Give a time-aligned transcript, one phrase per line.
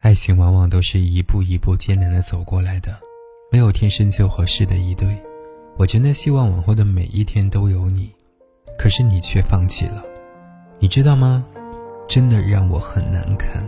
[0.00, 2.96] 爱情往往都是一步一步艰难的走过来的，
[3.50, 5.20] 没有天生就合适的一对。
[5.76, 8.08] 我真的希望往后的每一天都有你，
[8.78, 10.04] 可是你却放弃了，
[10.78, 11.44] 你知道吗？
[12.08, 13.62] 真的让我很难堪。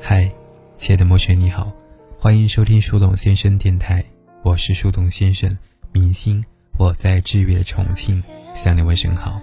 [0.00, 0.30] 嗨，
[0.76, 1.72] 亲爱的陌生你好，
[2.16, 4.02] 欢迎收听树洞先生电台，
[4.44, 5.58] 我是树洞先生，
[5.90, 6.42] 明星，
[6.78, 8.22] 我在治愈的重庆
[8.54, 9.40] 向你问声好。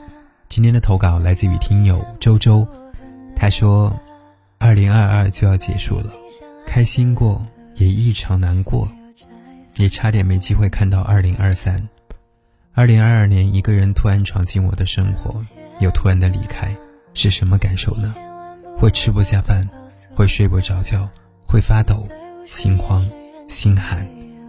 [0.47, 2.65] 今天的投稿来自于听友周周，
[3.35, 3.93] 他说。
[4.61, 6.11] 二零二二就要结束了，
[6.67, 7.41] 开心过，
[7.75, 8.85] 也异常难过，
[9.77, 11.81] 也差点没机会看到二零二三。
[12.73, 15.41] 二零二二年，一个人突然闯进我的生活，
[15.79, 16.75] 又突然的离开，
[17.13, 18.13] 是什么感受呢？
[18.77, 19.67] 会吃不下饭，
[20.11, 21.09] 会睡不着觉，
[21.47, 22.05] 会发抖，
[22.45, 23.09] 心慌，
[23.47, 24.05] 心寒，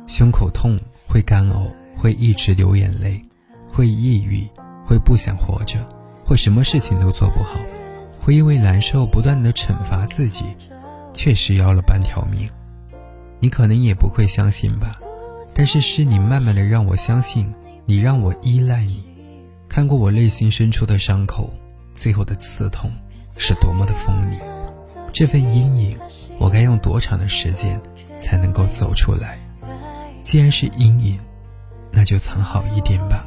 [0.09, 3.24] 胸口痛，会干呕，会一直流眼泪，
[3.73, 4.45] 会抑郁，
[4.84, 5.79] 会不想活着，
[6.24, 7.60] 会什么事情都做不好。
[8.20, 10.45] 会因为难受不断的惩罚自己，
[11.15, 12.48] 确实要了半条命。
[13.41, 14.93] 你可能也不会相信吧，
[15.54, 17.51] 但是是你慢慢的让我相信，
[17.87, 19.02] 你让我依赖你。
[19.68, 21.48] 看过我内心深处的伤口，
[21.95, 22.91] 最后的刺痛
[23.38, 24.37] 是多么的锋利。
[25.13, 25.98] 这份阴影，
[26.38, 27.80] 我该用多长的时间
[28.18, 29.38] 才能够走出来？
[30.23, 31.18] 既然是阴影，
[31.91, 33.26] 那就藏好一点吧。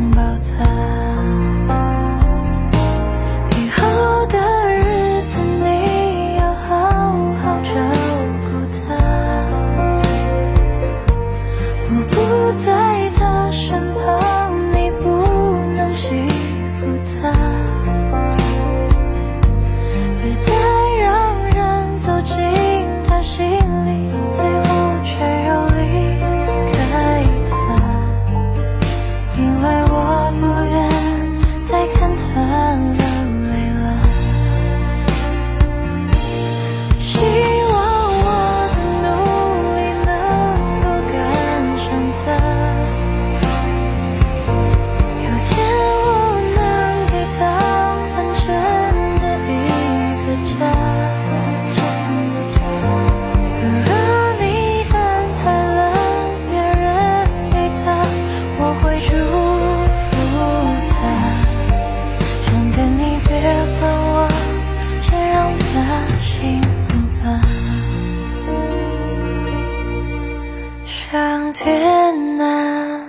[71.11, 73.01] 上天啊，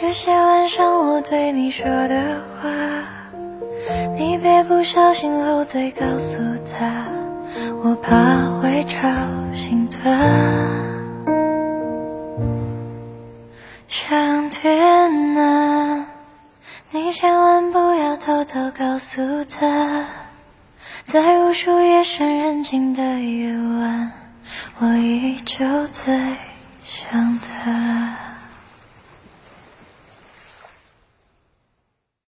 [0.00, 2.68] 这些晚上我对你说的话，
[4.16, 7.06] 你别不小心漏嘴告诉他，
[7.84, 9.08] 我怕会吵
[9.54, 10.10] 醒他。
[13.86, 16.06] 上天啊，
[16.90, 20.04] 你千万不要偷偷告诉他，
[21.04, 24.10] 在无数夜深人静的夜晚，
[24.80, 26.32] 我依旧在。
[26.84, 28.23] 想他。